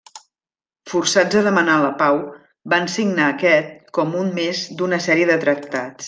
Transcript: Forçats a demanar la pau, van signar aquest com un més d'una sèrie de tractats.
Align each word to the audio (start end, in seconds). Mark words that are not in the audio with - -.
Forçats 0.91 1.35
a 1.41 1.43
demanar 1.47 1.75
la 1.83 1.91
pau, 1.99 2.17
van 2.75 2.89
signar 2.97 3.27
aquest 3.33 3.69
com 3.99 4.17
un 4.23 4.33
més 4.39 4.63
d'una 4.81 5.01
sèrie 5.09 5.29
de 5.33 5.37
tractats. 5.45 5.97